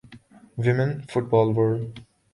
[0.63, 1.93] women football world